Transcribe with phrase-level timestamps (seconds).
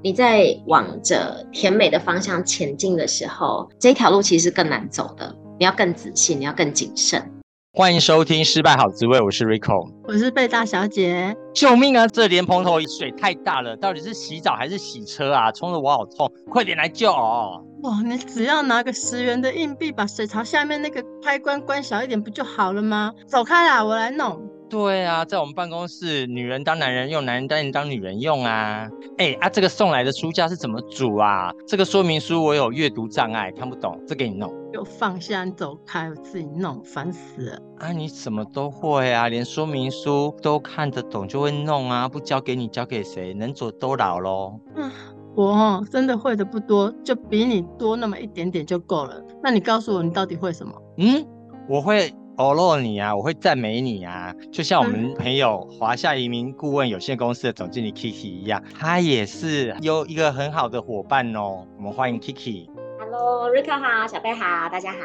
[0.00, 5.34] 你在往着甜美的方向前进的时候，这条路其实更难走的。
[5.58, 7.20] 你要更仔细，你要更谨慎。
[7.72, 11.36] 欢迎收听《失败好滋味》，我是 Rico，我是贝大小姐。
[11.52, 12.06] 救命啊！
[12.06, 15.50] 这莲蓬头水太大了，到底是洗澡还是洗车啊？
[15.50, 17.60] 冲得我好痛，快点来救哦！
[17.82, 23.12] 哇，你只要拿个十元的硬币，把水槽下面那个开关关小一点，不就好了吗？
[23.26, 24.47] 走开啦，我来弄。
[24.68, 28.88] 对啊，在我们办公室，女人当男人用，男人当然当女人用啊。
[29.16, 31.50] 哎啊，这个送来的书架是怎么组啊？
[31.66, 34.52] 这个说明书我有阅读障碍，看不懂，这给你弄。
[34.72, 37.58] 就放下，你走开，我自己弄，烦死了。
[37.78, 43.32] 啊，你什么都会啊，连说明书都看得懂就会弄啊，不交给你，交给谁？
[43.32, 44.60] 能者多劳喽。
[44.76, 44.90] 嗯，
[45.34, 49.18] 我真的会的不多，就比你多那么一点点就够了。
[49.42, 50.74] 那你告诉我，你到底会什么？
[50.98, 51.26] 嗯，
[51.68, 52.12] 我会。
[52.38, 61.66] 欧洛你啊，我会赞美你啊，就像我们朋友华夏移民顾问有限公司的总经理 Kiki 一样，他也是有一个很好的伙伴哦。
[61.76, 62.68] 我们欢迎 Kiki。
[63.00, 64.98] Hello，Rico 好，小贝好，大家好，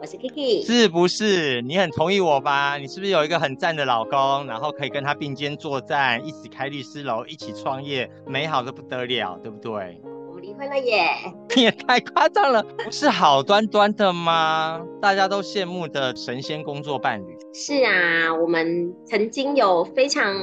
[0.00, 0.64] 我是 Kiki。
[0.64, 1.60] 是不是？
[1.60, 2.78] 你很同意我吧？
[2.78, 10.00] 你是不是有一个很赞的老公，然后可以跟他并肩作战，一起开律师楼，一起创业，美好的不得了，对不对？
[10.40, 11.08] 离婚了耶！
[11.54, 14.80] 你 也太夸张了，不是好端端的吗？
[15.00, 17.36] 大家都羡慕的神仙工作伴侣。
[17.52, 20.34] 是啊，我们曾经有非常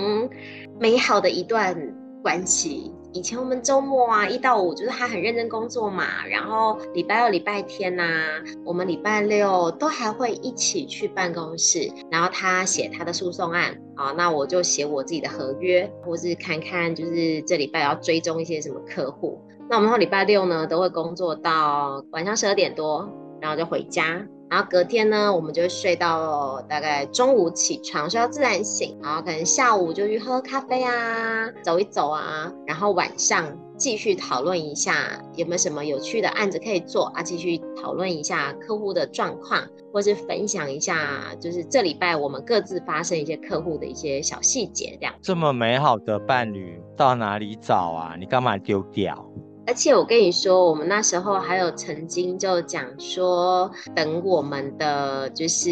[0.80, 1.76] 美好的一段
[2.22, 2.94] 关系。
[3.14, 19.42] 以前我们周末啊，一到五就是他很认真工作嘛，然后礼拜二、礼拜天呐、啊，我们礼拜六都还会一起去办公室，然后他写他的诉讼案啊，那我就写我自己的合约，或是看看就是这礼拜要追踪一些什么客户。
[19.70, 23.10] 那我们后礼拜六呢，都会工作到晚上十二点多，
[23.42, 24.26] 然后就回家。
[24.50, 28.98] 然后隔天呢，我们就睡到大概中午起床，睡到自然醒。
[29.04, 32.50] 然后可能下午就去喝咖啡啊，走一走啊。
[32.66, 45.14] 然后晚上继续讨论一下有没有什么有趣的案子可以做啊，继续讨论一下客户的状况，或是分享一下就是这礼拜我们各自发生一些客户的一些小细节，这样。
[45.22, 48.16] 这么美好的伴侣到哪里找啊？
[48.18, 49.30] 你干嘛丢掉？
[49.68, 55.70] 而且我跟你说，我们那时候还有曾经就讲说，等我们的就是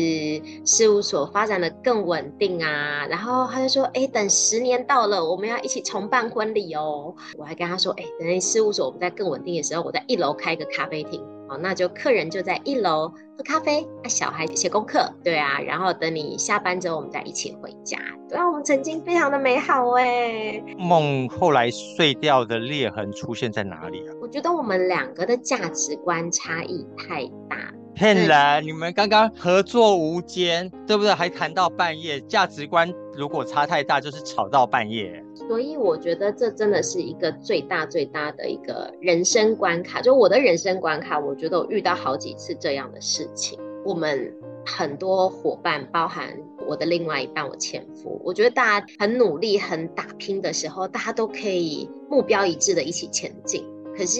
[0.65, 7.15] 事务所发展的更稳定啊，然后他就说，哎，等十年到了，我们要一起重办婚礼哦。
[7.37, 11.25] 我还跟他说，哎，等那事务所我们在更稳定的时候，我在一楼开一个咖啡厅。
[11.49, 13.07] 哦，那就客人就在一楼
[13.37, 17.97] 喝咖啡，那小孩写功课，对啊，然后等你下班之后，我们再一起回家。
[18.27, 20.63] 对啊，我们曾经非常的美好哎。
[20.77, 24.13] 梦后来碎掉的裂痕出现在哪里啊？
[24.21, 27.57] 我觉得我们两个的价值观差异太大。
[27.93, 28.61] 骗人！
[28.61, 31.13] 你们刚刚合作无间，对不对？
[31.13, 35.23] 还谈到半夜，价值观如果差太大，就是吵到半夜。
[35.35, 40.01] 所以我觉得这真的是一个最大最大的一个人生关卡。
[40.01, 43.59] 就我的人生关卡，我觉得我遇到好几次这样的事情。
[43.83, 44.33] 我们
[44.65, 46.35] 很多伙伴，包含
[46.67, 53.63] 我的另外一半，我前夫，我觉得大家很努力、很打拼的时候，大家都可以目标一致的一起前进。
[53.95, 54.19] 可是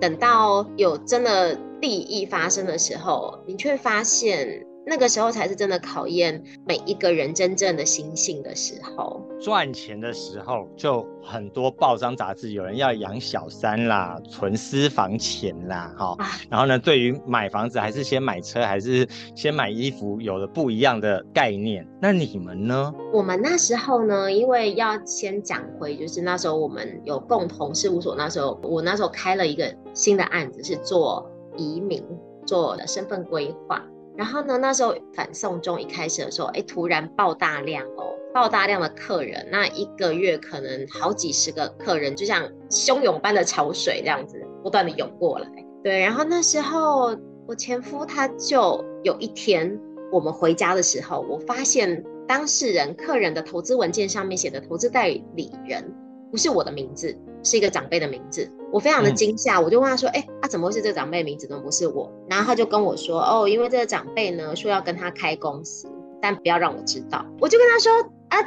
[0.00, 9.20] 等到有真的利益发生的时候，你却发现那个时候才是真的考验每一个人真正的心性的时候。
[9.40, 16.18] 赚钱的时候就很多报章杂志，有人要养小三啦，存私房钱啦，哈、哦。
[16.48, 19.04] 然后呢，对于买房子还是先买车，还是
[19.34, 21.84] 先买衣服，有了不一样的概念。
[22.00, 22.94] 那你们呢？
[23.12, 32.00] 我们那时候呢，因为要先讲回，就是那时候我们有共同事务所，那时候我那时候开了一个新的案子，是做移民，
[32.46, 33.84] 做的身份规划。
[34.16, 38.14] 然后呢，那时候反送中一开始的时候，哎，突然爆大量哦。
[38.34, 45.48] 爆大量的客人，那一个月可能好几十个客人，就像汹涌般的潮水这样子，不断的涌过来。
[45.82, 47.16] 对，然后那时候
[47.48, 49.80] 我前夫他就有一天，
[50.12, 55.82] 我们回家的时候，我发现当事人客人的投资文件上面写的投资代理人
[56.30, 58.50] 不是我的名字，是一个长辈的名字。
[58.70, 65.88] 我非常的惊吓，我就问他说：“哎、欸，啊，怎么会是这个长辈的名字，怎么不是我？”然后他就跟我说：“哦，因为这个长辈呢说要跟他开公司，
[66.20, 67.92] 但不要让我知道。”我就跟他说。
[68.28, 68.38] 啊！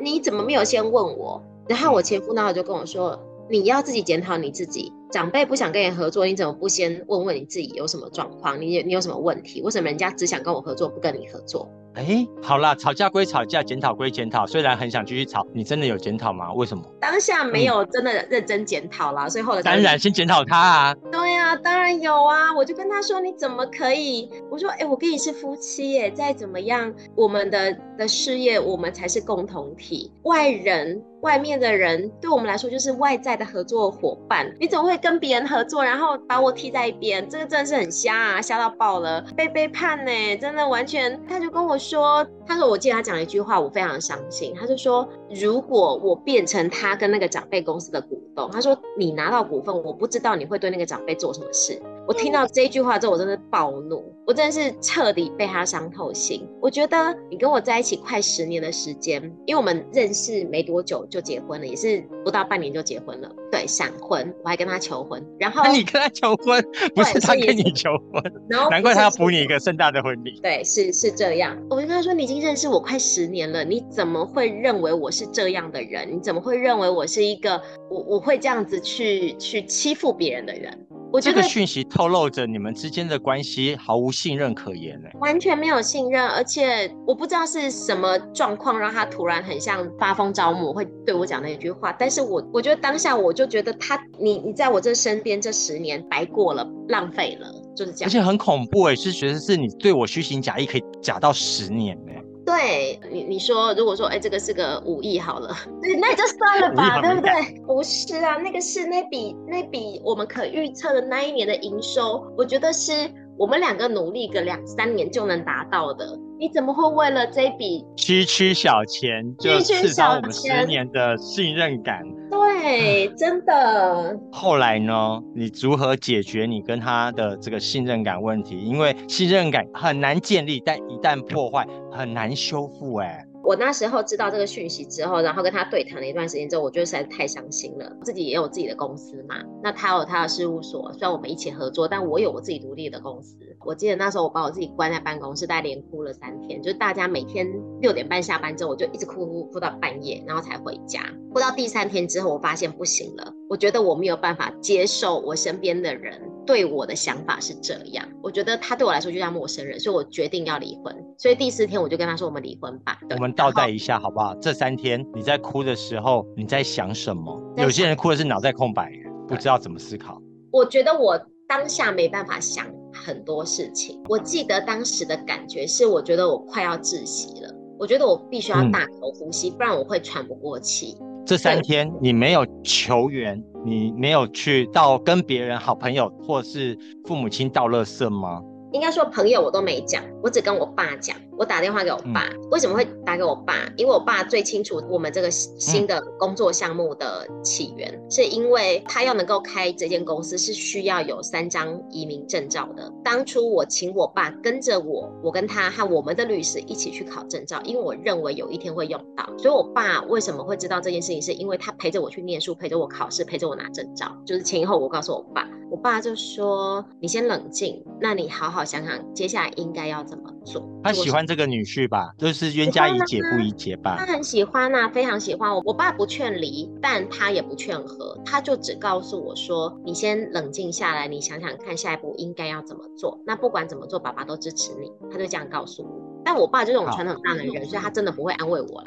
[0.00, 1.40] 你怎么没有先问我？
[1.68, 3.16] 然后我前夫呢就跟我说
[3.48, 4.92] ：“你要自己检讨你自己。
[5.12, 8.60] 长辈不想跟你合作，你怎么不先问问你自己有什么状况？
[8.60, 9.62] 你你有什么问题？
[9.62, 14.46] 为什么人家只想跟我合作，不跟你合作？”哎，好啦，吵架归吵架，检讨归检讨。
[14.46, 16.52] 虽然很想继续吵，你真的有检讨吗？
[16.52, 16.84] 为什么？
[17.00, 20.94] 当下没有真的认真检讨啦，嗯、所以后来当然先检讨他啊。
[21.10, 22.54] 对呀、啊，当然有啊。
[22.54, 30.12] 我就跟他说：“你怎么可以？”我说：“哎，我跟你是夫妻耶，再怎么样，我们的的事业，我们才是共同体。
[30.22, 37.28] 外人。”外面的人对我们来说就是外在的合作伙伴，你怎么会跟别人合作，然后把我踢在一边？
[37.28, 41.20] 这个真的是很瞎啊，瞎到爆了，被背叛呢，真的完全。
[41.26, 44.54] 他就跟我说，他说我记得他讲了一句话，我非常相信。
[44.54, 51.80] 他就说，如果我变成他跟那个长辈公司的股东，他说你拿到股份，我不知道你会对那个长辈做什么事。
[52.06, 56.48] 我听到这句话之后，我真的暴怒，我真的是彻底被他伤透心。
[56.62, 63.30] 我觉得你跟我在一起快十年的时间，因为我们认识没多久就结婚了，也是不到半年就结婚了。
[63.52, 65.22] 对，闪婚，我还跟他求婚。
[65.38, 66.64] 然后 你跟他求婚，
[66.94, 70.40] 不是他跟你求婚， 然后难怪他要补你一个盛大的婚礼。
[70.42, 71.54] 对，是是这样。
[71.68, 76.08] 我就跟他说，你已经认识我快十年了，你怎么会认为我是这样的人？
[76.14, 77.60] 你怎么会认为我是一个
[77.90, 80.86] 我我会这样子去去欺负别人的人？
[81.10, 91.90] 我觉得这个讯息透露着你们之间的关系毫无信任可言呢，完全没有信任，而且我不知道是什么状况让他突然很像发疯着魔，会对我讲那一句话。
[91.98, 98.08] 但是我我觉得当下我就觉得他，你你在我这身边这十年白过了，浪费了，就是这样。
[98.08, 102.17] 而且很恐怖哎，是觉得是你对我虚情假意，可以假到十年哎。
[102.58, 107.30] 对你，你说如果说，哎，这个是个五亿好了， 对，那就算了吧，对不对？
[107.64, 112.92] 不是啊，那个是那笔那笔我们可预测的那一年的营收，我觉得是
[113.38, 116.18] 我们两个努力个两三年就能达到的。
[116.40, 122.02] 你怎么会为了这笔区区小钱就刺伤我们十年的信任感？
[122.30, 124.18] 对，真的。
[124.32, 125.22] 后来呢？
[125.34, 128.58] 你如何解决你跟他的这个信任感问题？
[128.58, 132.96] 因为信任感很难建立，但一旦破坏，很难修复。
[132.96, 133.24] 哎。
[133.44, 137.90] 我那时候知道这个讯息之后，然后跟他对谈了一段时间之后，我觉得实在是太伤心了。
[138.02, 143.38] 自己也有自己的公司嘛，那他有他的事务所，虽然我们一起合作，但我有我自己独立的公司。
[143.68, 147.46] 我记得那时候我把我自己关在办公室，大概连哭了三天，就是大家每天
[147.82, 151.02] 六点半下班之后，我就一直哭哭哭到半夜，然后才回家。
[151.34, 158.08] 哭到第三天之后，我发现不行了，我觉得我没有办法接受我身边的人对我的想法是这样。
[158.22, 160.96] 我觉得他对我来说就像陌生人，所以我决定要离婚。
[161.18, 163.30] 所以第四天我就跟他说：“我们离婚吧。”我们。
[163.34, 164.34] 倒带一下好不好？
[164.36, 167.38] 这三天你在哭的时候，你在想什么？
[167.58, 168.90] 有些人哭的是脑袋空白，
[169.28, 170.18] 不知道怎么思考。
[170.50, 172.66] 我觉得我当下没办法想
[173.04, 174.00] 很多事情。
[174.08, 177.54] 我记得当时的感觉是，我觉得我快要窒息了。
[177.78, 180.96] 我觉得我必须要大口呼吸，嗯、不然我会喘不过气。
[181.24, 188.42] 这三天你没有求援，你没有去到跟别人、好朋友或是父母亲道乐色吗？
[188.72, 191.16] 应该说朋友我都没讲，我只跟我爸讲。
[191.38, 193.54] 我打电话给我爸，嗯、为什么会打给我爸？
[193.76, 202.92] 因为我爸最清楚我们这个新的工作项目的起源，嗯、是因为他要能够开这间公司是需要有三张移民证照的。
[203.04, 209.24] 当初我请我爸跟着我，我跟他和我们的律师一起去考证照，因为我认为有一天会用到。
[209.38, 215.48] 所以我爸为什么会知道这件事情，是因为他陪着我去念书，陪着我考试，陪着我拿证照，就是前因后果告诉我爸。
[215.70, 223.96] 我爸就说：“你先冷静，那你好好想想接下来应该要怎么做。”他喜欢这个女婿吧，就是冤家宜解不宜结吧。
[223.98, 225.62] 他很喜欢呐、啊，非常喜欢我。
[225.66, 233.20] 我爸不劝离，但他也不劝和，他就只告诉我说：“你先冷静下来，你想想看下一步应该要怎么做。
[233.26, 236.22] 那不管怎么做，爸爸都支持你。”他就这样告诉我。
[236.24, 238.86] 但我爸这种传统大男人，所以他真的不会安慰我了。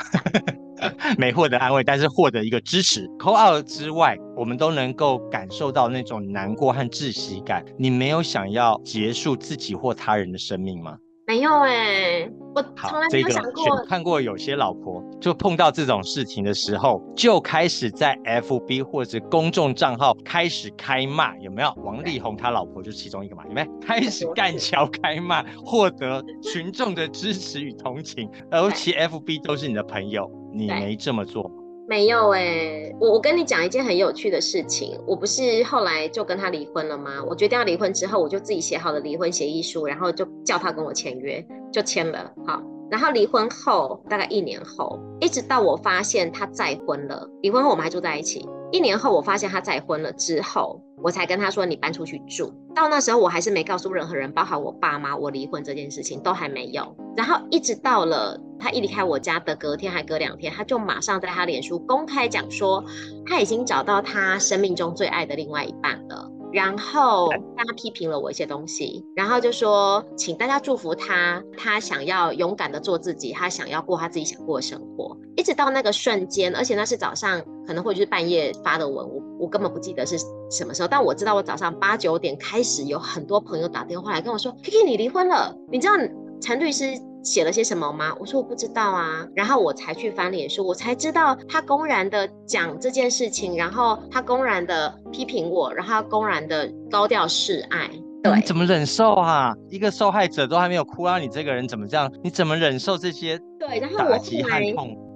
[1.20, 3.08] 没获得安慰，但是获得一个支持。
[3.20, 7.64] call out 之外，我们都能够感受到那种难过和窒息感。
[7.78, 10.98] 你没有想要结束自己或他人的生命吗？
[11.28, 13.64] 没有哎、欸，我从来没有想过。
[13.66, 21.74] 这个、看过有些老婆就碰到这种事情的时候，就开始在 FB 或者公众账号开始开骂，有没有？
[21.84, 23.68] 王力宏他老婆就是其中一个嘛，有没有？
[23.80, 31.50] 开始干桥开骂，获得群众的支持与同情，而且 FB 都是你的朋友，你没这么做。
[31.92, 37.22] 没有哎、欸，我我跟你讲一件很有趣的事情，我不是后来就跟他离婚了吗？
[37.28, 42.32] 我决定要离婚之后，我就自己写好了离婚协议书，然后就叫他跟我签约，就签了。
[42.48, 48.48] 好，然后离婚后大概一年后，一直到我发现他再婚了，离婚后我们还住在一起。
[48.72, 52.54] 一年后我发现他再婚了之后，我才跟他说，你搬出去住。
[52.74, 56.96] 到那时候我还是没告诉任何人，包含我爸妈，我离婚这件事情都还没有。
[57.18, 62.84] 然后一直到了他一离开我家的隔天还隔两天，他就马上在他脸书公开讲说，
[63.26, 66.30] 他已经找到他生命中最爱的另外一半了。
[66.54, 75.18] 然后大家批评了我一些东西，然后就说请大家祝福他，他想要勇敢的做自己，他想要过他自己想过的生活。
[75.38, 80.18] 一直到那个瞬间，而且那是早上，可能会是半夜发的文，我我根本不记得是
[80.52, 85.94] 什么时候，但我知道我早上八九点开始有很多朋友打电话来跟我说，Kiki 你离婚了，你知道
[86.42, 86.84] 陈律师
[87.24, 88.16] 写了些什么吗？
[88.20, 97.90] 我说我不知道啊，然后我才去翻脸书，我才知道他公然的讲这件事情，然后他公然的批评我，然后他公然的高调示爱。
[98.24, 99.54] 对，你怎么忍受啊？
[99.70, 102.12] 一个受害者都还没有哭，啊，你这个人怎么这样？
[102.24, 103.40] 你怎么忍受这些？
[103.60, 104.62] 对，然后我后来，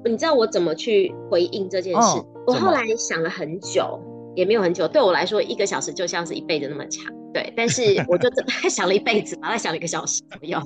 [0.05, 2.17] 你知道我怎么去回应这件事？
[2.17, 3.99] 哦、我后来想了很久，
[4.35, 7.13] 也没有很久，对我来说一个小时就像是一辈子那么长。
[7.33, 10.59] 对，但是我就真的 想了一辈子，把它想了一个小时左右。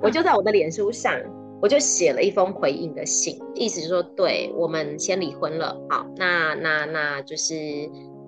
[0.00, 1.14] 我就在我的脸书上，
[1.60, 7.54] 我就写了一封回应的信，意思就是说，对，我们先离婚了，好，那那那就是。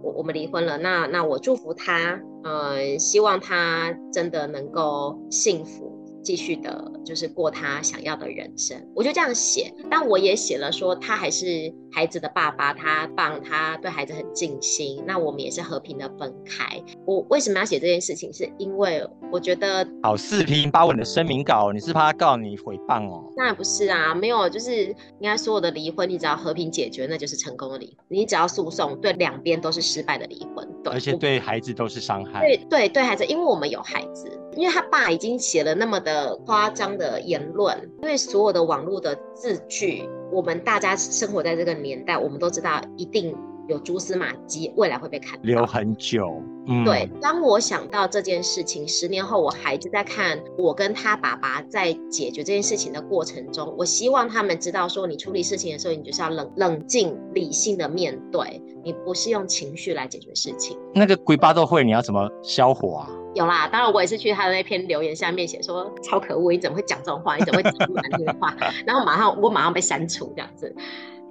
[0.02, 5.89] 我我们离婚了，那那我祝福他，呃，希望他真的能够幸福。
[6.22, 9.72] 继续的，就是过他想要的人生，我就这样写。
[9.90, 15.02] 但我也写了说，他还是孩子的爸爸，他棒，他对孩子很尽心。
[15.06, 16.82] 那我们也是和平的分开。
[17.06, 18.32] 我为什么要写这件事情？
[18.32, 23.24] 是因为我觉得好四平把我的声明稿，你是怕他告你诽谤哦？
[23.36, 27.96] 当然不是啊，没有，就是应该所有的离婚，你只要和平解决，那就是成功的离婚。
[28.08, 32.40] 你只要诉讼，对两边都是失败的离婚，对，而且对孩子都是伤害。
[32.40, 34.30] 对对对，孩子，因为我们有孩子。
[34.56, 43.36] 因为他爸已经写了那么的夸张的言论，因为所有的网络的字句，我们大家生活在这个年代，我们都知道一定。
[43.68, 45.44] 有蛛丝马迹，未来会被看到。
[45.44, 47.08] 留很久，嗯，对。
[47.20, 60.76] 当我想到这件事情，十年后我孩子在看我跟他爸爸在解决这件事情的过程中，我希望他们知道，说你处理事情的时候，你就是要冷冷静、理性的面对，你不是用情绪来解决事情。
[60.92, 63.08] 那个鬼巴都会，你要怎么消火啊？
[63.34, 67.36] 有啦，当然我也是去他的那篇留言下面写说超可恶，你怎么会讲这种话？
[67.36, 68.56] 你怎么会讲难听的话？
[68.86, 70.74] 然后马上我马上被删除这样子。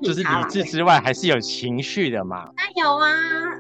[0.02, 2.50] 就是理智之外，还是有情绪的嘛？
[2.56, 3.12] 那有啊，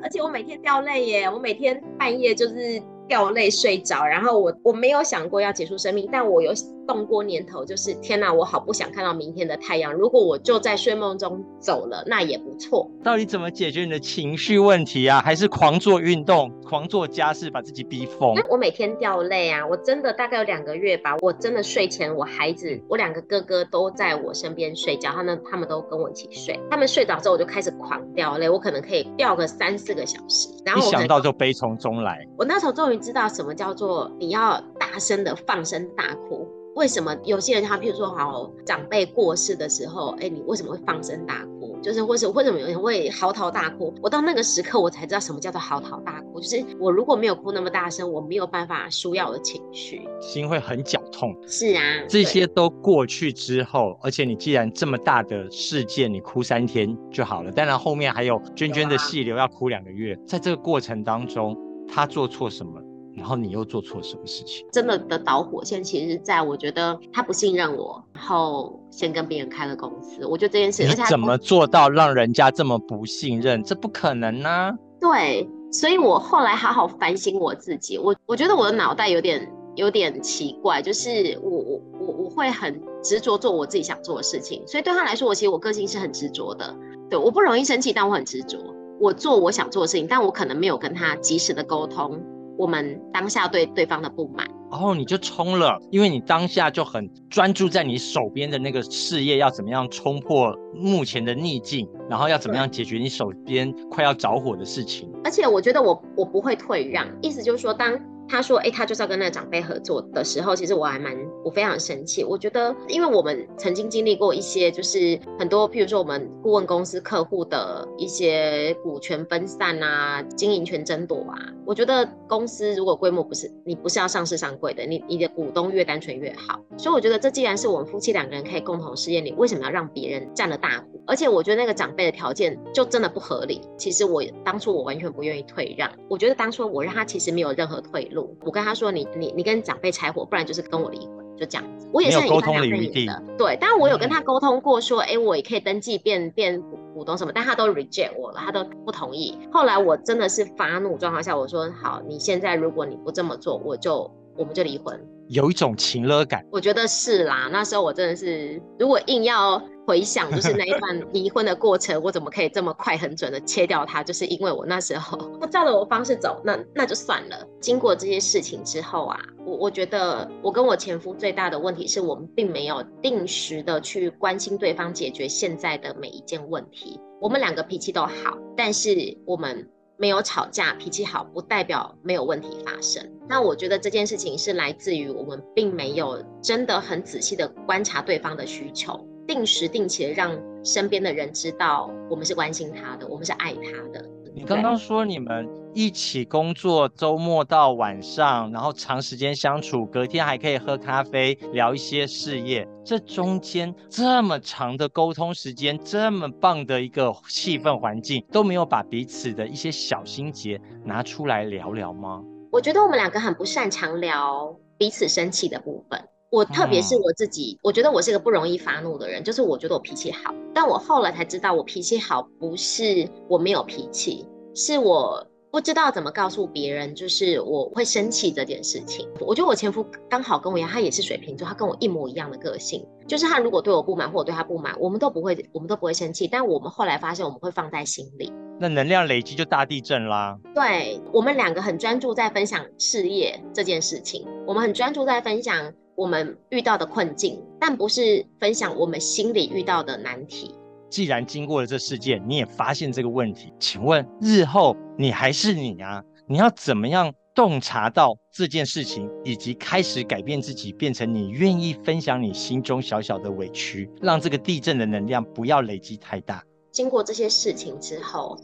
[0.01, 2.81] 而且我每天掉泪耶，我每天半夜就是。
[3.09, 6.53] 掉泪睡着，然后我我没有想过要结束生命，但我有
[6.87, 9.91] 动过念头，就是天哪，我好不想看到明天的太阳。
[9.91, 12.89] 如果我就在睡梦中走了，那也不错。
[13.03, 15.21] 到底怎么解决你的情绪问题啊？
[15.25, 18.35] 还是狂做运动、狂做家事，把自己逼疯？
[18.47, 32.23] 我每天掉泪啊，我真的大概有两个月吧，我真的睡前，我孩子，我两个哥哥都在我身边睡觉，他们他们都跟我一起睡，他们睡着之后，我就开始狂掉泪，我可能可以掉个三四个小时，然后一想到就悲从中来。
[32.37, 32.98] 我那时候终于。
[32.99, 36.47] 知道什么叫做你要大声的放声大哭？
[36.75, 41.77] 为什么有些人他譬如说好长辈过世的时候，哎，你为什么会放声大哭？
[41.81, 43.93] 就是或是为什么有人会嚎啕大哭？
[44.01, 51.35] 我到那个时刻我才知道什么叫做嚎啕大哭，就是我如果没有哭那么大声，我没有办法舒压我的情绪，心会很绞痛。
[51.47, 62.79] 是啊，这些都过去之后，而且你既然这么大的事件，你哭三天就好了，当然后面还有涓涓的细流要哭两个月，在这个过程当中，他做错什么？
[63.19, 64.65] 然后你又做错什么事情？
[64.71, 70.25] 真的的导火线其实是在我觉得他不信任我，然后先跟别人开了公司。
[70.25, 73.63] 我觉得这件事，你怎么做到让人家这么不信任？
[73.63, 74.73] 这不可能啊！
[74.99, 77.97] 对，所以我后来好好反省我自己。
[77.97, 84.61] 我我觉得我的脑袋有点有点奇怪，就是我我我我会很执着做我自己想做的事情。
[84.65, 86.75] 所以对他来说，我其实我个性是很执着的。
[87.09, 88.57] 对，我不容易生气，但我很执着。
[88.99, 92.21] 我做我想做的事情，但我可能没有跟他及时的沟通。
[92.59, 105.09] 我们当下对对方的不满，然后你就冲了，因为你当下就很专注在你手边的那个事业要怎么样冲破目前的逆境，然后要怎么样解决你手边快要着火的事情。
[105.23, 107.97] 而且我觉得我我不会退让，意思就是说当。
[108.29, 112.23] 他说：“哎、他就是要跟那个长辈合作的时候，其实我还蛮，我非常生气。
[112.23, 121.37] 我觉得，因为我们曾经经历过一些，就是很多，譬如说我们顾问公司客户的一些股权分散啊，经营权争夺啊。
[121.65, 126.59] 我觉得公司如果规模不是你不是要上市上柜的，你你的股东越单纯越好。
[126.77, 131.01] 所以我觉得这既然是我们夫妻两个人可以共同实现，你为什么要让别人占了大户？
[131.07, 133.61] 而且我觉得那个长辈的条件就真的不合理。
[133.77, 143.57] 其实我当初我完全不愿意退让，我觉得当初我让他其实没有任何退路。”我跟他说你：“你你你跟长辈拆伙，不然就是跟我离婚，就这样子。”我也是很沟通的余地的，对。
[143.59, 146.61] 但是我有跟他沟通过，说：“哎、嗯欸，我也可以登记变变
[146.93, 149.37] 股东什么。”但他都 reject 我了，他都不同意。
[149.51, 154.99] 后来我真的是发怒状况下，我说：“好，你现在如果你不这么做，我就我们就离婚。”
[155.29, 157.49] 有一种情勒感，我觉得是啦。
[157.51, 159.61] 那时候我真的是，如果硬要。
[159.89, 164.03] 回想，就是那一段离婚的过程，我怎么可以这么快很准的切掉它？
[164.03, 167.47] 就是因为我那时候不照着我方式走，那那就算了。
[167.59, 177.01] 经过这些事情之后啊，我我觉得我跟我前夫最大的问题是我们并没有定时的去关心对方，解决现在的每一件问题。
[177.19, 179.67] 我们两个脾气都好，但是我们
[179.97, 183.03] 没有吵架，脾气好不代表没有问题发生。
[183.27, 194.03] 那我觉得这件事情是来自于我们并没有真的很仔细的观察对方的需求，定时定期的让身边的人知道我们是关心他的，我们是爱他的。
[194.33, 202.67] 你刚刚说你们一起工作，周末到晚上，然后长时间相处，隔天还可以喝咖啡聊一些事业。
[202.83, 212.23] 这中间这么长的沟通时间，这么棒的一个气氛环境，都没有把彼此的一些小心结拿出来聊聊吗？
[212.51, 216.03] 我觉得我们两个很不擅长聊彼此生气的部分。
[216.31, 229.09] 我特别是我自己，嗯，我觉得我是个不容易发怒的人，就是我觉得我脾气好，但我后来才知道，我脾气好不是我没有脾气，是我不知道怎么告诉别人，就是我会生气这件事情。
[229.21, 240.37] 我觉得我前夫刚好跟我一样，他也是水瓶座，他跟我一模一样的个性，就是他如果对我不满或我对他不满，我们都不会，我们都不会生气，但我们后来发现我们会放在心里，那能量累积就大地震啦。
[240.53, 245.73] 对，我们两个很专注在分享事业这件事情，我们很专注在分享。
[245.99, 250.55] 我们遇到的困境，但不是分享我们心里遇到的难题。
[250.89, 256.01] 既然经过了这事件，你也发现这个问题，请问日后你还是你啊？
[256.25, 266.41] 你要怎么样洞察到这件事情，以及开始改变自己，变成你愿意分享你心中小小的委屈，让这个地震的能量不要累积太大？
[266.71, 268.37] 经过这些事情之后，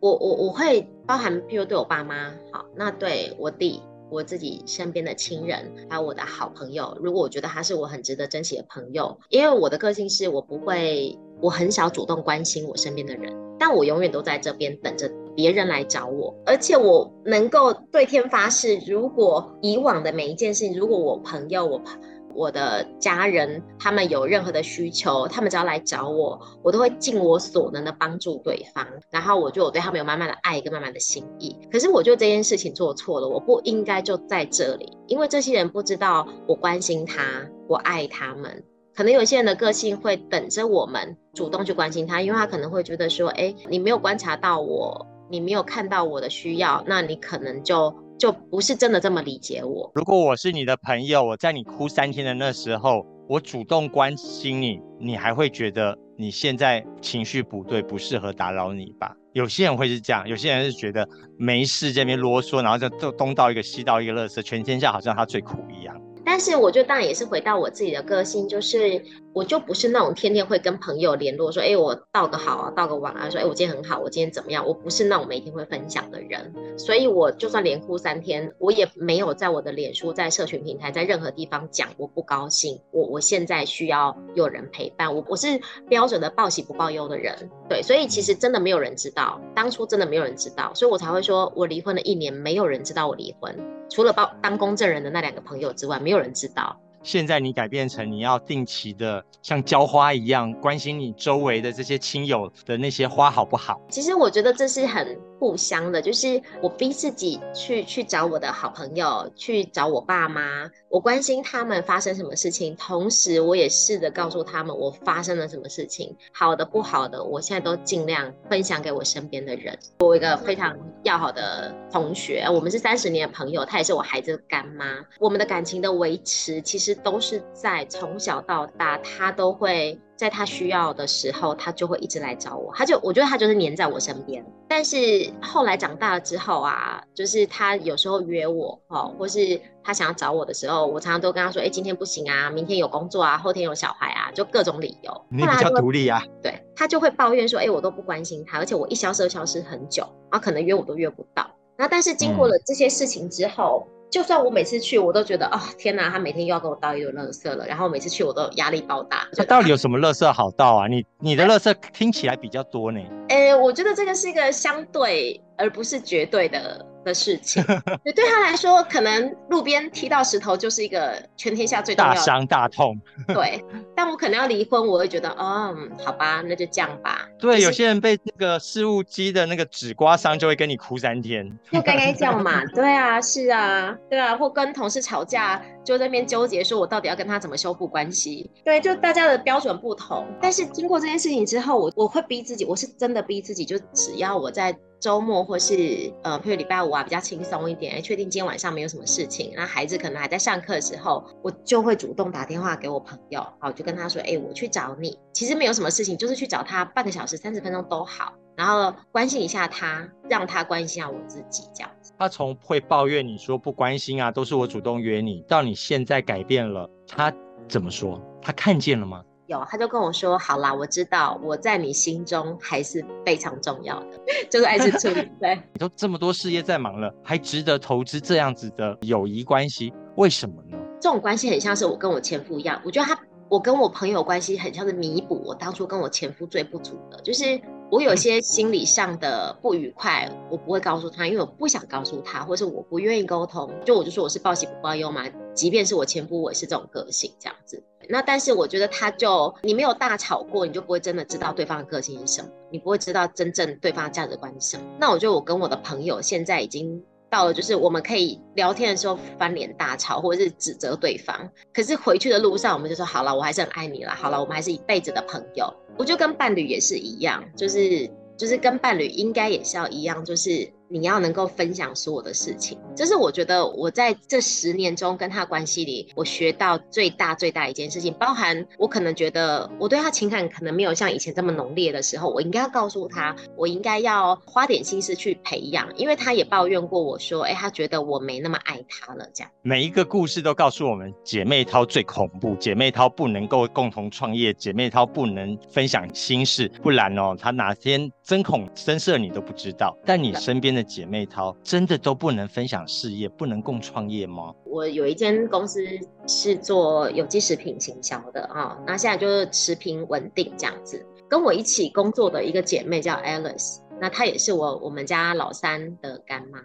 [0.00, 3.82] 我我我会包含，譬如对我爸妈好，那对我弟。
[4.12, 21.98] 我自己身边的亲人，还有我的好朋友，如果我觉得他是我很值得珍惜的朋友，因为我的个性是我不会，我很少主动关心我身边的人，但我永远都在这边等着别人来找我，而且我能够对天发誓，如果以往的每一件事情，如果我朋友我朋。
[22.34, 28.86] 我的家人，他们有任何的需求，他们只要来找我，我都会尽我所能的帮助对方。
[29.10, 31.56] 然后我就我对他们有满满的爱跟满满的心意。
[31.70, 37.22] 可是我觉得这件事情做错了，我不应该就在这里，因为这些人不知道我关心他，
[37.68, 38.64] 我爱他们。
[38.94, 47.94] 可能有些人的个性会等着我们主动去关心他，因为他可能会觉得说，哎，你没有观察到我，你没有看到我的需要，那你可能就。
[48.22, 49.90] 就不是真的这么理解我。
[49.96, 59.12] 如果我是你的朋友，我在你哭三天的那时候，我主动关心你，你还会觉得你现在情绪不对，不适合打扰你吧？
[59.32, 61.04] 有些人会是这样，有些人是觉得
[61.36, 66.00] 没事这边啰嗦，然后就东到一个西到一个乐色，全天下好像他最苦一样。
[66.24, 74.66] 但是我就当然也是回到我自己的个性，就是我就不是那种天天会跟朋友联络说，哎，我道个好啊，道个晚啊，说，哎，我今天很好，我今天怎么样？
[74.66, 87.34] 我不是那种每天会分享的人，所以我就算连哭三天，我也没有在我的脸书、在社群平台、在任何地方讲我不高兴，我我现在需要有人陪伴，我我是标准的报喜不报忧的人，
[87.68, 93.56] 对，所以其实真的没有人知道，当初真的没有人知道，所以我才会说我离婚了一年，没有人知道我离婚。
[93.88, 96.78] 除了报当公证人的那两个朋友之外，没有人知道。
[97.02, 103.80] 现在你改变成你要定期的像浇花一样关心你周围的这些亲友的那些花好不好？
[103.88, 119.76] 其实我觉得这是很互相的，就是我逼自己去去找我的好朋友，去找我爸妈，我关心他们发生什么事情，同时我也试着告诉他们我发生了什么事情，好的不好的，我现在都尽量分享给我身边的人。
[119.98, 126.92] 我一个非常要好的同学，我们是三十年的朋友，她也是我孩子的干妈，我们的感情的维持其实。
[127.02, 132.72] 都是在从小到大，她都会在他需要的时候，他就会一直来找我。
[132.76, 134.44] 他就我觉得他就是黏在我身边。
[134.68, 146.22] 但是后来长大了之后啊，就是他有时候约我哦，或是他想要找我的时候，我常常都跟他说：“哎，今天不行啊，明天有工作啊，后天有小孩啊，就各种理由。”你比较独立啊。
[146.40, 153.84] 对，他就会抱怨说：“哎，我都不关心他，而且我一消失消失很久，然后可能约我都约不到。”那但是经过了这些事情之后。
[153.88, 157.66] 嗯就算我每次去，我都觉得啊、哦，天哪，他每天又要给我倒一堆垃圾了。
[157.66, 159.26] 然后每次去，我都压力爆大。
[159.38, 160.86] 那到底有什么垃圾好倒啊？
[160.86, 163.00] 你你的垃圾听起来比较多呢。
[163.30, 166.84] 诶，我觉得这个是一个相对，而不是绝对的。
[167.04, 167.60] 的事情，
[168.14, 172.96] 对他来说，可能路边踢到石头就是一个全天下最重要的大伤大痛。
[173.26, 173.60] 对，
[173.96, 177.26] 但我可能要离婚，我会觉得，哦，好吧，那就这样吧。
[177.40, 181.44] 对，有些人被那个事务机的那个纸刮伤，就会跟你哭三天。
[181.72, 182.64] 就该该这样嘛。
[182.66, 188.50] 对啊，是啊，对啊，或跟同事吵架，就在那边纠结，说我到底要跟他怎么修复关系？
[188.64, 190.26] 对，就大家的标准不同。
[190.40, 208.32] 但是经过这件事情之后，我我会逼自己，我是真的逼自己，就只要我在周末或是呃，譬如礼拜五啊比较轻松一点，确定今天晚上没有什么事情，那孩子可能还在上课的时候，我就会主动打电话给我朋友，好，就跟他说，哎、我去找你，其实没有什么事情，就是去找他半个小时、三十分钟都好。
[208.54, 211.90] 然后关心一下他，让他关心下我自己，这样。
[212.22, 217.34] 他从会抱怨你说不关心啊，都是我主动约你，到你现在改变了，他
[217.68, 218.22] 怎么说？
[218.40, 219.24] 他看见了吗？
[219.48, 229.92] 有，他就跟我说：“好啦，我知道我在你心中还是非常重要的， 就是爱是处理。”对， 你都这么多事业在忙了，还值得投资这样子的友谊关系？
[230.14, 230.78] 为什么呢？
[231.00, 237.60] 这种关系很像是我跟我前夫一样，我觉得他，我跟我朋友关系很像是弥补我当初跟我前夫最不足的，就是。
[237.92, 243.70] 我有些心理上的不愉快，我不会告诉他，因为我不想告诉他，或是我不愿意沟通。
[243.84, 247.84] 就我就说我是报喜不报忧嘛，即便是我前夫，我也是这种个性这样子。
[248.08, 254.84] 那但是我觉得他就你没有大吵过，你就不会真的知道对方的个性是什么，你不会知道真正对方的价值观是什么。
[254.98, 261.50] 那我觉得我跟我的朋友现在已经到了，就是我们可以聊天的时候翻脸大吵，或者是指责对方。
[261.72, 264.10] 可是回去的路上，我们就说好了，我还是很爱你了。
[264.14, 265.72] 好了，我们还是一辈子的朋友。
[265.96, 270.70] 我就跟伴侣也是一样，就是就是跟伴侣应该也是要一样，就是。
[270.92, 278.12] 你要能够分享所有的事情，这是我觉得我在这十年中跟他关系里，我学到最大最大一件事情。
[278.20, 289.26] 包含我可能觉得我对他情感可能没有像以前这么浓烈的时候，我应该要告诉他，我应该要花点心思去培养，因为他也抱怨过我说，哎，他觉得我没那么爱他了。
[289.32, 299.96] 这样，每一个故事都告诉我们，姐妹淘最恐怖，姐妹淘不能够共同创业，姐妹淘不能分享心事，不然哦，他哪天针孔深色你都不知道。
[300.04, 300.81] 但你身边的。
[300.82, 304.54] 姐妹淘真的都不能分享事业，不能共创业吗？
[304.64, 305.80] 我有一间公司
[306.26, 311.04] 是做有机食品行销的啊，那现在就是持平稳定这样子。
[311.28, 316.60] 跟我一起工作的一个姐妹叫 Alice，那她也是我我们家老三的干妈。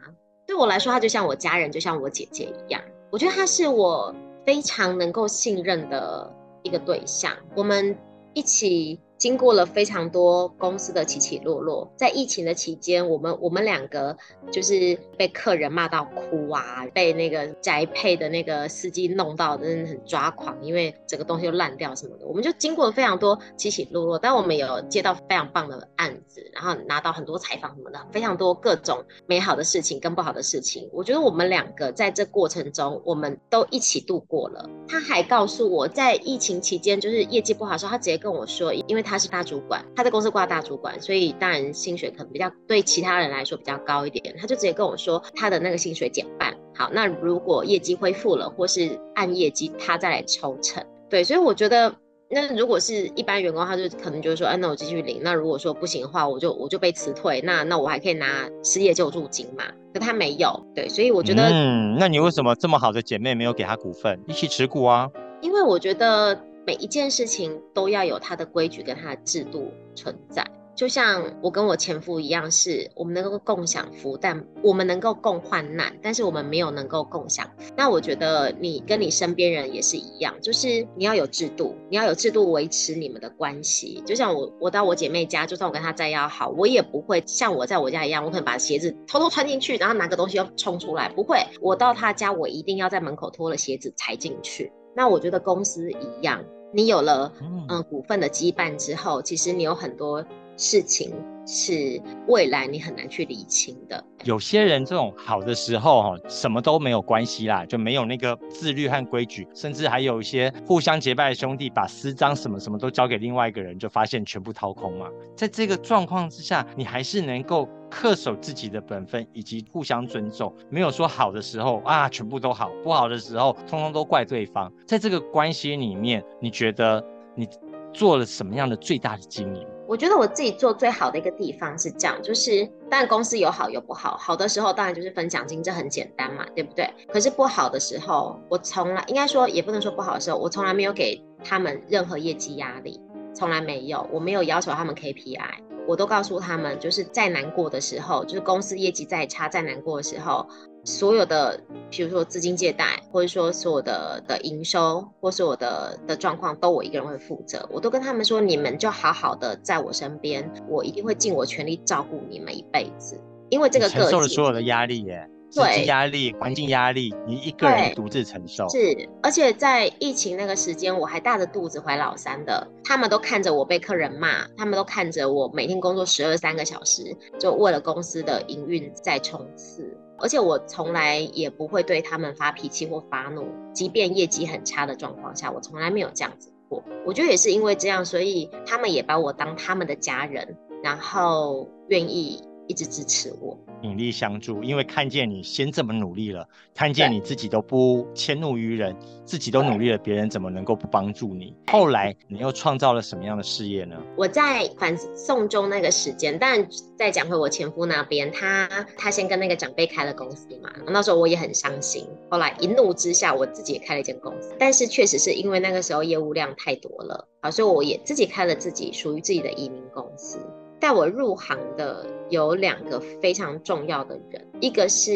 [0.46, 2.82] 对我来说，她就像我家人，就像我姐姐一样。
[3.12, 4.14] 我觉得她是我
[4.46, 7.32] 非常能够信任的一个对象。
[7.56, 7.98] 我们
[8.34, 9.00] 一起。
[9.18, 14.16] 经过了非常多公司的起起落落，在疫情的期间，我们我们两个
[14.52, 22.28] 就是被客人骂到哭啊，被那个宅配的那个司机弄到真的很抓狂，因为整个东西都烂掉什么的。
[22.28, 30.88] 我们就经过了非常多起起落落，但我们有接到非常棒的案子，然后拿到很多采访什么的，非常多各种美好的事情跟不好的事情。
[30.94, 34.70] 我觉得我们两个在这过程中，我们都一起度过了。
[34.88, 39.04] 他还告诉我在疫情期间就是业绩不好的时候，他直接跟我说，因为。
[39.08, 44.36] 他是大主管，他在公司挂大主管，所以当然薪水可能比较对其他人来说比较高一点。
[44.40, 46.54] 他就直接跟我说，他的那个薪水减半。
[46.76, 50.84] 好，那如果业绩恢复了，或是按业绩，他再来抽成。
[51.10, 51.92] 对，所以我觉得，
[52.30, 55.20] 那如果是一般员工，他就可能就是说，哎，那我继续领。
[55.24, 57.42] 那如果说不行的话，我就我就被辞退。
[57.42, 59.64] 那那我还可以拿失业救助金嘛？
[59.94, 60.64] 可他没有。
[60.76, 65.10] 对，所以我觉得，嗯，那你为什么这么好的姐妹没有给他股份，一起持股啊？
[65.42, 66.40] 因为我觉得。
[66.68, 77.50] 每一件事情都要有它的规矩跟它的制度存在，就像我跟我前夫一样，是我们能够共享福，但我们能够共患难，但是我们没有能够共享。
[77.78, 84.04] 那我觉得你跟你身边人也是一样，就是你要有制度，你要有制度维持你们的关系。
[84.06, 91.40] 就像我，我到我姐妹家，就算我跟她再要好，我也不会像我在我家一样，我可能把鞋子偷偷穿进去，然后拿个东西要冲出来，不会。
[91.62, 94.70] 我到她家，我一定要在门口脱了鞋子才进去。
[94.94, 96.44] 那我觉得公司一样。
[96.72, 100.24] 你有了嗯、呃、股份的羁绊之后，其实你有很多
[100.58, 101.14] 事情
[101.46, 104.04] 是未来你很难去理清的。
[104.24, 115.08] 有些人这种好的时候哈，什么都没有关系啦，就没有那个自律和规矩，甚至还有一些互相结拜的兄弟，把私章什么什么都交给另外一个人，就发现全部掏空嘛。
[115.36, 117.70] 在这个状况之下，你还是能够。
[117.90, 124.70] 恪守自己的本分，以及互相尊重，没有说好的时候啊，全部都好；不好的时候，通通都怪对方。
[124.86, 127.02] 在这个关系里面，你觉得
[127.34, 127.48] 你
[127.94, 129.66] 做了什么样的最大的经营？
[129.88, 136.90] 我觉得我自己做最好的一个地方是这样，就是当然公司有好有不好，好的时候当然就是分奖金，这很简单嘛，对不对？
[137.08, 143.00] 可是不好的时候，我从来应该说也不能说不好的时候，我从来没有给他们任何业绩压力，
[143.34, 145.67] 从来没有，我没有要求他们 KPI。
[145.88, 150.46] 我都告诉他们，就是再难过的时候，就是公司业绩再差、再难过的时候，
[150.84, 157.68] 所有的，比如说资金借贷，或者说所有的的营收，或是我的的状况，都我一个人会负责。
[157.72, 163.20] 我都跟他们说，你们就好好的在我身边，我一定会尽我全力照顾你们一辈子。
[163.50, 165.30] 因为这个个性，承受了所有的压力耶。
[165.50, 168.68] 资金压力、环境压力，你一个人独自承受。
[168.70, 179.98] 是，而且在疫情那个时间，我还大着肚子怀老三的，他们都看着我被客人骂，他们都看着我每天工作十二三个小时，就为了公司的营运在冲刺。
[180.20, 186.84] 而且我从来也不会对他们发脾气或发怒，即便业绩很差的状况下，我从来没有这样子过。
[187.06, 193.58] 我觉得也是因为这样，所以他们也把我当他们的家人，然后愿意一直支持我。
[193.82, 201.54] 鼎力相助，因为看见你先这么努力了，看见你自己都不迁怒于人，自己都努力了，别人怎么能够不帮助你？
[201.68, 203.96] 后来你又创造了什么样的事业呢？
[204.18, 212.04] 我在反送中那个时间，但再讲回我前夫那边，他他先跟那个长辈开了公司嘛，那时候我也很伤心。
[212.32, 220.40] 后来一怒之下，我自己也开了一间公司，但是确实是因为那个时候业务量太多了，好，所以我也自己开了自己属于自己的移民公司。
[220.80, 225.12] 带我入行的有两个非常重要的人，一个是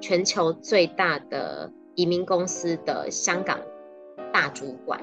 [0.00, 3.58] 全球最大的移民公司的香港
[4.32, 5.00] 大主管，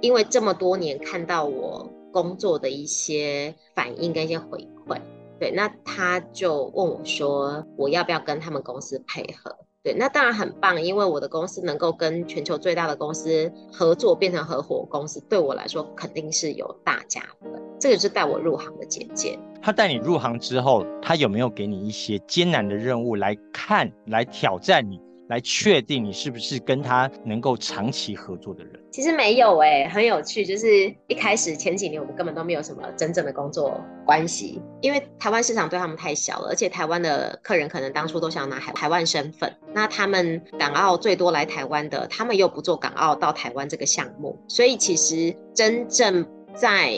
[0.00, 5.00] 因为这么多年看到我工作的一些反应跟一些回馈，
[5.40, 9.56] 对，那他就问我说，我要不要跟他们公司配合？
[9.86, 17.52] 对，那当然很棒，因为我的公司能够跟全球最大的公司合作，变成合伙公司，对我来说肯定是有大加分。
[17.78, 19.38] 这个是带我入行的姐姐。
[19.62, 25.00] 他带你入行之后，他有没有给你一些艰难的任务来看，来挑战你？
[25.28, 28.80] 来确定你是不是跟他能够长期合作的人。
[28.92, 30.44] 其实没有哎、很有趣。
[30.44, 39.52] 就是一开始前几年，我们根本都没有什么真正的工作关系，因为台湾市场对他们太小了，而且台湾的客人可能当初都想拿海台湾身份。
[39.74, 46.94] 那他们港澳最多来台湾的，他们又不做港澳到台湾这个项目，所以其实真正在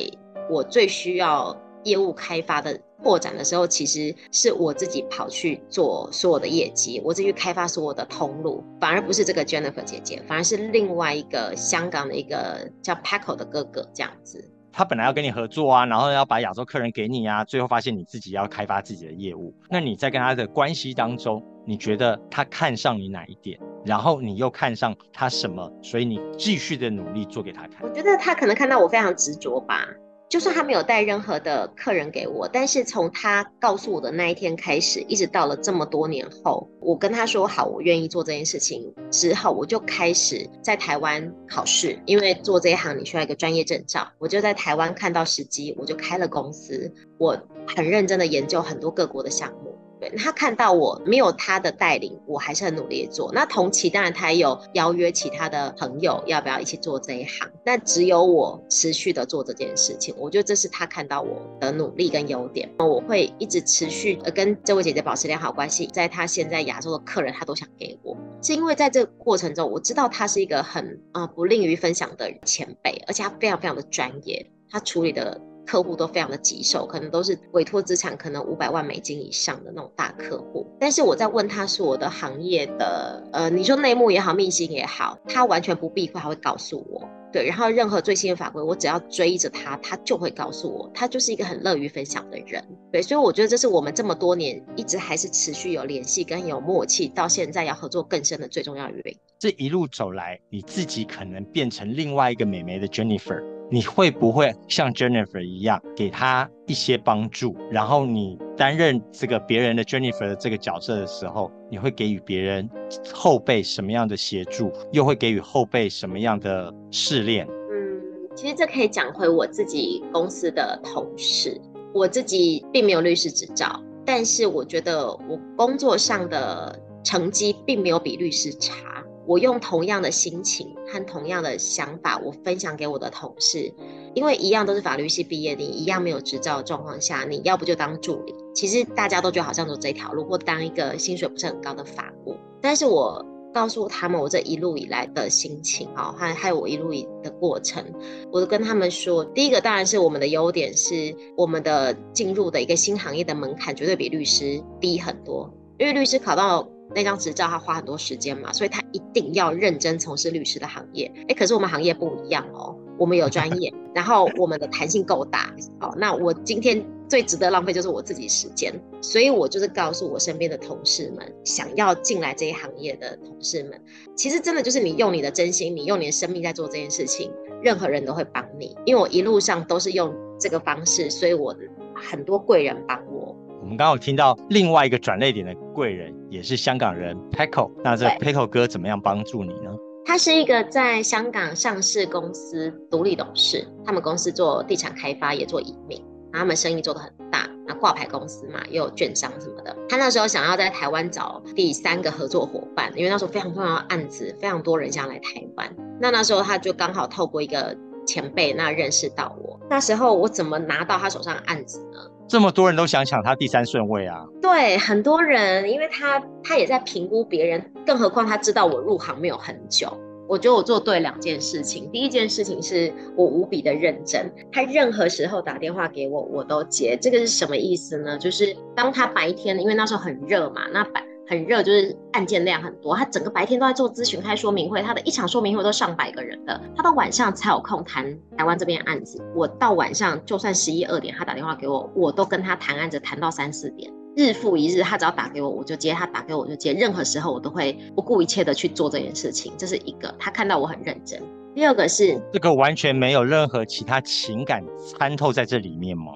[0.50, 2.78] 我最需要业务开发的。
[3.02, 14.44] 扩展的时候，其实是我自己跑去做所有的业绩，我自己去开发所有的通路，反而不是这个 Jennifer 姐姐，反而是另外一个香港的一个叫 Paco 的哥哥这样子。
[14.70, 19.52] 他本来要跟你合作啊，然后要把亚洲客人给你啊，最后发现你自己要开发自己的业务。
[19.70, 23.58] 那你在跟他的关系当中，你觉得他看上你哪一点？
[23.84, 25.72] 然后你又看上他什么？
[25.82, 27.82] 所以你继续的努力做给他看。
[27.82, 29.84] 我觉得他可能看到我非常执着吧。
[30.28, 47.38] 就算他没有带任何的客人给我，但是从他告诉我的那一天开始，一直到了这么多年后，我跟他说好，我愿意做这件事情之后，我就开始在台湾考试，因为做这一行你需要一个专业证照，我就在台湾看到时机，我就开了公司，我
[47.74, 49.67] 很认真的研究很多各国的项目。
[50.16, 53.30] 他看到我没有他的带领，我还是很努力做。
[53.32, 57.48] 那同期当然他也有邀约其他的朋友，要不要一起做这一行？
[57.64, 60.14] 那只有我持续的做这件事情。
[60.18, 62.68] 我觉得这是他看到我的努力跟优点。
[62.78, 65.86] 我会一直持续的跟这位姐姐保持良好关系。
[65.86, 75.40] 在他现在亚洲的客人，他都想给我，是因为在这个过程中，我知道他是一个很啊、呃、不吝于分享的前辈，而且他非常非常的专业，他处理的。
[75.68, 80.66] 客户都非常的棘手，可能都是委托资产可能五百万美金以上的那种大客户。
[80.80, 87.06] 但是我在问他是我的行业的，呃，你说内幕也好，秘辛也好，他完全不避讳，他会告诉我。
[87.30, 90.90] 对，然后任何最新的法规，我只要追着他，他就会告诉我。
[90.94, 92.64] 他就是一个很乐于分享的人。
[92.90, 99.18] 对，所以我觉得这是我们这么多年一直还是持续有联系跟有默契，到现在要合作更深的最重要原因。
[99.38, 103.57] 这一路走来，你自己可能变成另外一个美眉的 Jennifer。
[103.70, 107.54] 你会不会像 Jennifer 一样给他一些帮助？
[107.70, 112.68] 然后你担任这个别人的 Jennifer 的这个角色的时候，你会给予别人
[113.12, 114.72] 后辈什么样的协助？
[114.92, 117.46] 又会给予后辈什么样的试炼？
[117.70, 118.00] 嗯，
[118.34, 121.60] 其实这可以讲回我自己公司的同事。
[121.92, 128.97] 我自己并没有律师执照，但是我觉得我工作上的成绩并没有比律师差。
[129.28, 133.70] 我用同样的心情和同样的想法，我分享给我的同事，
[134.14, 142.34] 因为一样都是法律系毕业，你一样没有执照的状况下，你要不就当助理，其实大家都觉得好像走这条路，或当一个薪水不是很高的法务。
[142.62, 147.84] 但是我告诉他们我这一路以来的心情啊，还还有我一路以的过程，
[148.32, 156.66] 我都跟他们说，第一个当然是我们的优点是我们的进入的一个新行业的门槛绝对比律师低很多，因为律师考到。
[156.94, 161.10] 那张执照他花很多时间嘛，所以他一定要认真从事律师的行业。
[161.28, 165.54] 哎，可是我们行业不一样哦，我们有专业， 然后我们的弹性够大。
[165.78, 173.80] 好，那我今天最值得浪费就是我自己时间，所以我就是告诉我身边的同事们，想要进来这一行业的同事们，
[174.16, 177.30] 其实真的就是你用你的真心，你用你的生命在做这件事情，
[177.62, 178.76] 任何人都会帮你。
[178.84, 181.54] 因为我一路上都是用这个方式，所以我
[181.94, 183.36] 很多贵人帮我。
[183.60, 187.70] 我们刚刚有听到另外一个转泪点的贵人，也是香港人 Paco。
[187.82, 189.70] 那这 Paco 哥怎么样帮助你呢？
[190.04, 199.76] 他是一个在香港上市公司独立董事，他们公司做地产开发，也做移民，他们生意做得很大，那挂牌公司嘛，也有券商什么的。
[199.86, 205.76] 他那时候想要在台湾找第三个合作伙伴，因为那时候非常重要的案子，非常多人想要来台湾。
[206.00, 209.60] 那那时候他就刚好透过一个前辈那认识到我。
[209.68, 211.98] 那时候我怎么拿到他手上的案子呢？
[212.28, 214.22] 这么多人都想抢他第三顺位啊！
[214.42, 219.98] 对，很多人，因为他他也在评估别人，更何况他知道我入行没有很久。
[220.28, 221.90] 我觉得我做对两件事情。
[221.90, 226.98] 第一件事情是我无比的认真，他任何时候打电话给我，我都接。
[227.00, 228.18] 这个是什么意思呢？
[228.18, 239.22] 就是当他白天，因为那时候很热嘛，那白很热，就是案件量很多，他整个白天都在做咨询、开说明会，他的一场说明会都上百个人的，他到晚上才有空谈台湾这边案子。
[239.34, 243.92] 我到晚上就算十一二点，他打电话给我，我都跟他谈案子，谈到三四点。
[244.16, 246.72] 日复一日，他只要打给我，我就接；他打给我，我就接。
[246.72, 249.52] 任何时候，我都会不顾一切的去做这件事情。
[249.56, 251.22] 这是一个，他看到我很认真。
[251.54, 256.14] 第二个是这个完全没有任何其他情感参透在这里面吗？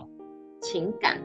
[0.63, 1.21] 情感？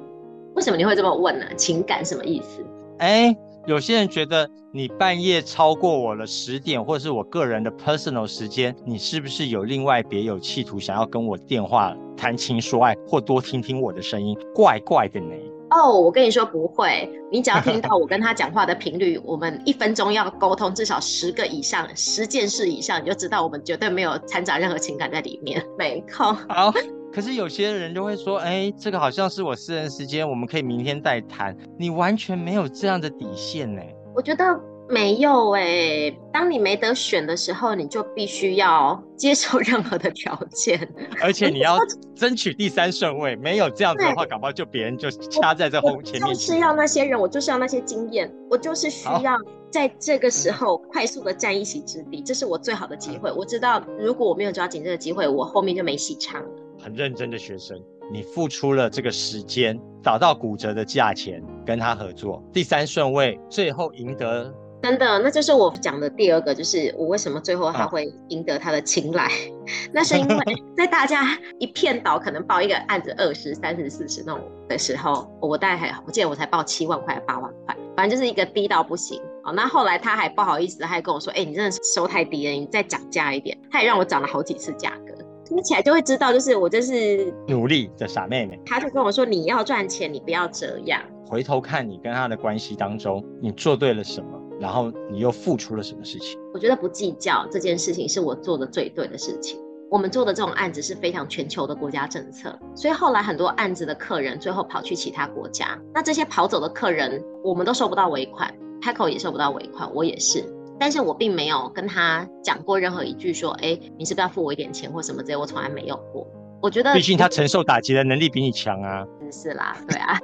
[0.55, 1.45] 为什么你会这么问呢？
[1.55, 2.63] 情感什么意思？
[2.99, 3.35] 哎，
[3.67, 14.37] 有些人觉得你半夜超过我了十点，或者是我个人的 personal 时间，你是不是有另外别有企图，想要跟我电话谈情说爱，或多听听我的声音？
[14.55, 15.35] 怪怪的呢。
[15.71, 26.33] 哦，oh, 我跟你说不会，你只要听到我跟他讲话的频率，我们一分钟要沟通至少十个以上，十件事以上，你就知道我们绝对没有掺杂任何情感在里面， 没空。
[26.33, 26.73] 好，
[27.17, 31.57] 可是有些人就会说，哎、欸，这个好像是我私人时间，我们可以明天再谈。
[31.75, 33.81] 你完全没有这样的底线呢。
[34.15, 34.45] 我觉得。
[34.89, 40.79] 没有哎、欸，当你没得选的时候，你就必须要接受任何的条件，
[41.21, 41.77] 而且你要
[42.15, 43.35] 争取第三顺位。
[43.43, 46.33] 没有这样子的话，搞不好就别人就掐在这后前面。
[46.33, 49.35] 就是要那些人，我就是要那些经验，我就是需要
[49.69, 53.29] 在这个时候快速的占一席之地，这是我最好的机会。
[53.29, 56.49] 我知道，如果我没有抓紧这个机会，我后面就没戏唱了。
[56.87, 57.77] 很认真的学生，
[58.13, 64.49] 你付出了这个时间，找到骨折的价钱，跟他合作，第三顺位，最后赢得。
[64.81, 69.31] 真的，那就是我讲的第二个，就是我为什么最后他会赢得他的青睐，啊、
[69.91, 70.37] 那是因为
[70.77, 79.51] 在大家一片倒，可能报一个案子二十三十四十那种的时候，我大概还我记得我才报七万块八万块，反正就是一个低到不行哦。
[79.51, 85.16] 那后来他还不好意思，他还跟我说：“哎、欸，你真的收太低了，你再涨价一点。”他也让我涨了好几次价格，
[85.47, 88.59] 听起来就会知道，就是我就是努力的傻妹妹。
[88.65, 94.37] 她就跟我说：“你要赚钱，你不要这样。”回头看你跟她的关系当中，你做对了什么？
[94.59, 96.37] 然后你又付出了什么事情？
[96.53, 99.57] 我觉得不计较这件事情是我做的最对的事情。
[99.89, 110.43] 我们做的这种案子是非常全球的国家政策，所以后来很多案子的客人最后跑去其他国家，那这些跑走的客人，我们都收不到尾款，Paco 也收不到尾款，我也是。
[110.79, 116.27] 但是我并没有跟他讲过任何一句说，哎，你是不是要付我一点钱或什么之类，我从来没有过。
[116.61, 119.05] 我觉得，毕竟他承受打击的能力比你强啊。
[119.31, 120.19] 是啦，对啊。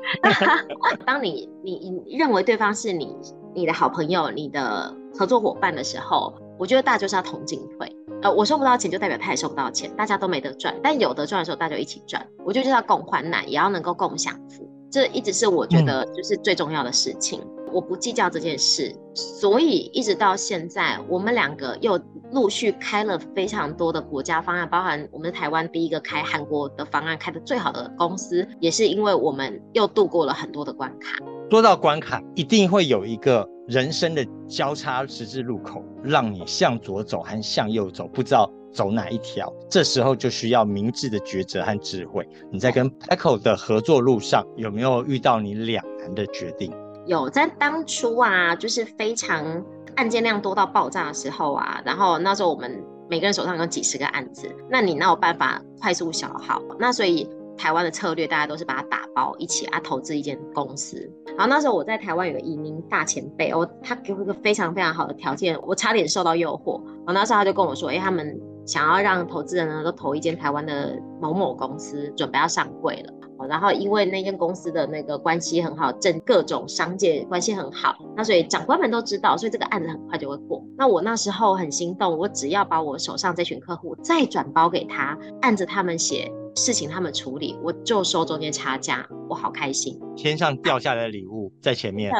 [1.05, 3.15] 当你你你认为对方是你。
[3.55, 7.95] 你的好朋友、你的合作伙伴的时候，我觉得大家就是要同进退。
[8.23, 10.75] 呃，我收不到钱，就代表他也收不到钱，大家都没得赚。
[10.81, 12.27] 但有得赚的时候，大家就一起赚。
[12.43, 14.67] 我觉得就是要共患难，也要能够共享福。
[14.89, 17.41] 这一直是我觉得就是最重要的事情。
[17.43, 21.99] 嗯、我不计较这件事，所以一直到现在，我们两个又
[22.31, 31.17] 陆续开了非常多的国家方案，包含我们台湾第一个开韩国的方案开的最好的公司，也是因为我们又度过了很多的关卡。
[31.49, 39.51] 说到关卡，一定会有一个人生的交叉十字路口，让你向左走和向右走，不知道走哪一条。
[39.69, 42.27] 这时候就需要明智的抉择和智慧。
[42.51, 46.73] 你在跟 Paco 的合作路上，有没有遇到你两难的决定？
[47.05, 49.63] 有，在当初啊，就是非常
[49.95, 56.61] 案件量多到爆炸的时候啊，然后那时候我们每个人手上有几十个案子，那你哪有办法快速消耗？
[56.79, 57.29] 那所以。
[57.55, 60.97] 台湾的策略，大家都是把它打包一起啊，投资一间公司。
[61.37, 66.83] 然后那时候我在台湾有个移民大前辈，哦，他给我一个非常非常好的条件，我差点受到诱惑。
[67.05, 68.35] 然后那时候他就跟我说，哎，他们
[68.65, 73.13] 想要让投资人呢都投一间台湾的某某公司，准备要上柜了。
[73.47, 80.63] 然后因为那间公司的那个关系很好，整各种商界关系很好，那所以长官们都知道，所以这个案子很快就会过。
[80.77, 86.31] 那我那时候很心动，我只要把我手上这群客户再转包给他，按着他们写。
[86.55, 89.99] 事情他们处理，我就收中间差价，我好开心。
[90.15, 92.11] 天上掉下来的礼物在前面，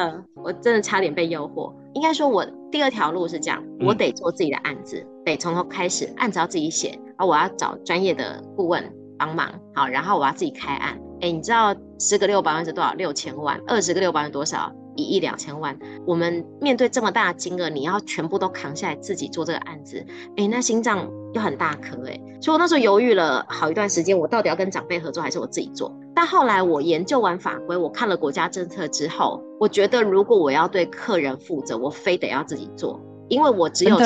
[0.44, 1.72] 我真的差点被诱惑。
[1.94, 8.84] 应该说，我第二条路是这样，我得做自己的案子，嗯、得从头开始，案子要自己写，然后我要找专业的顾问
[9.20, 11.00] 帮忙，好，然后我要自己开案。
[11.24, 12.92] 哎，你知道十个六百万是多少？
[12.96, 13.58] 六千万。
[13.66, 14.70] 二十个六百万多少？
[14.98, 15.74] 一亿两千万。
[16.06, 20.06] 我们面对这么大的金额，你要全部都扛下来自己做这个案子，
[20.36, 22.20] 哎，那心脏又很大颗哎。
[22.42, 25.98] 所以我那时候犹豫了好一段时间，我到底要跟长辈合作还是我自己做？
[26.14, 33.00] 但后来我研究完法规，我看了国家政策之后，我觉得如果我要对客人负责，我非得要自己做，
[33.30, 33.98] 因为我只有。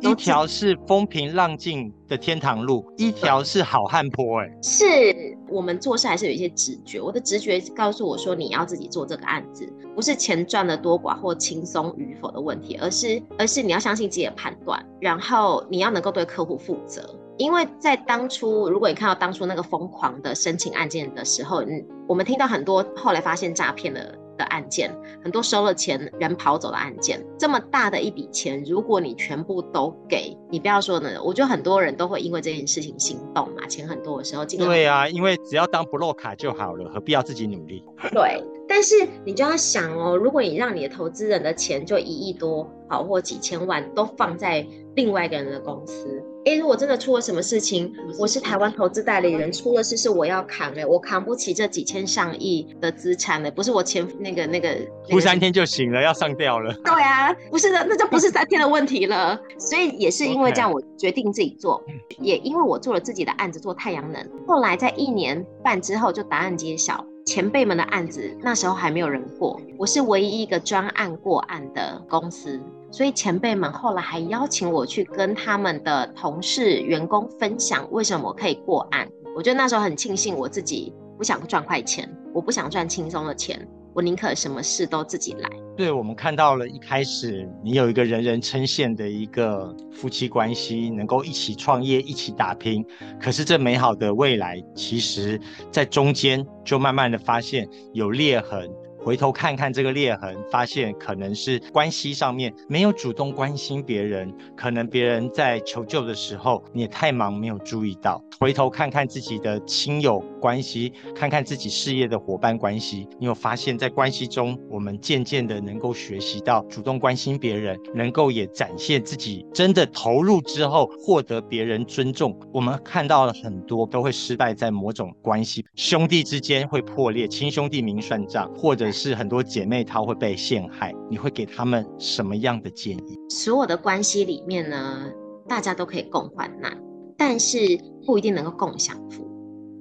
[0.00, 4.40] 一条是风平浪静的天堂路，一条是好汉坡。
[4.40, 7.00] 哎，是我们做事还是有一些直觉。
[7.00, 17.02] 我的直觉告诉我说，你要自己做这个案子，不是钱赚的多寡或轻松与否的问题，而是而是你要相信自己的判断，然后你要能够对客户负责。
[17.38, 24.18] 因为在当初，如果你看到当初那个疯狂的申请案件的时候，嗯，我们听到很多后来发现诈骗的。
[24.38, 24.90] 的案件
[25.22, 33.66] 很多，收了钱人跑走的案件，这么大的一笔钱，如果你全部都给你，不要说呢，我觉得很多人都会因为这件事情心动嘛。
[33.66, 37.84] 钱很多的时候，对啊，因为只要当不漏卡就好了，何必要自己努力？
[38.12, 38.94] 对，但是
[39.26, 46.24] 你就要想哦，如果你让你的投资人的钱就一亿多，好或几千万都放在另外一个人的公司。
[46.48, 54.74] 哎，如果真的出了什么事情，我是台湾投资代理人，出了事是我要扛哎，我扛不起这几千上亿的资产的，不是我前那个那个
[55.10, 56.72] 哭三天就行了，要上吊了。
[56.82, 59.38] 对啊，不是的，那就不是三天的问题了。
[59.58, 61.84] 所以也是因为这样，我决定自己做.
[62.18, 64.26] 也因为我做了自己的案子，做太阳能。
[64.46, 72.58] 后来在一年半之后就答案揭晓，前辈们的案子那时候还没有人过，我是唯一一个专案过案的公司。
[72.90, 79.06] 所以前辈们后来还邀请我去跟他们的同事、员工分享为什么我可以过案。
[79.36, 83.68] 我觉得那时候很庆幸我自己不想赚快钱，我不想赚轻松的钱，
[83.98, 85.50] 我宁可什么事都自己来。
[85.76, 92.86] 对，我们看到了一开始你有一个人人称羡的一个夫妻关系，能够一起创业、一起打拼。
[93.20, 95.40] 可是这美好的未来，其实
[95.72, 98.70] 在中间就慢慢的发现有裂痕。
[98.98, 108.22] 回头看看这个裂痕，发现可能是关系上面没有主动关心别人，可能别人在求救的时候你也太忙没有注意到。
[108.40, 122.38] 回头看看自己的亲友关系，看看自己事业的伙伴关系，你有发现，在关系中我们渐渐的能够学习到主动关心别人，能够也展现自己真的投入之后获得别人尊重。
[122.52, 128.87] 我们看到了很多都会失败在某种关系，兄弟之间会破裂，亲兄弟明算账，或者。
[128.92, 133.18] 是很多姐妹她会被陷害，你会给他们什么样的建议？
[133.28, 135.10] 所有的关系里面呢，
[135.48, 136.76] 大家都可以共患难，
[137.16, 137.58] 但是
[138.06, 139.26] 不一定能够共享福。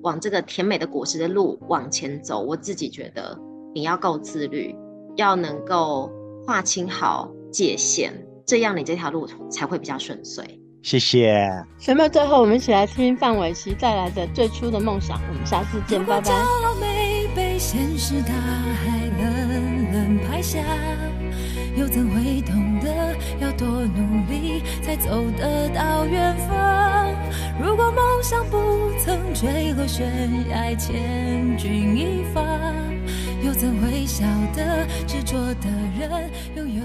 [0.04, 3.38] 往这个甜美的果实的路往前走，我自己觉得
[3.74, 4.76] 你要够自律，
[5.16, 6.12] 要能够
[6.46, 8.14] 划清好界限，
[8.46, 10.62] 这样你这条路才会比较顺遂。
[10.84, 11.44] 谢谢。
[11.78, 16.32] 学妹，最后我们一起来听范玮琪带来的《最初的梦想》，我们下次见，拜拜。
[17.36, 18.97] 被现实大海
[20.42, 20.60] 下，
[21.76, 27.14] 又怎会懂得要多努力才走得到远方？
[27.62, 28.58] 如果梦想不
[29.04, 30.06] 曾坠落悬
[30.50, 32.42] 崖，千钧一发，
[33.44, 34.24] 又怎会晓
[34.56, 35.70] 得执着的
[36.00, 36.82] 人拥有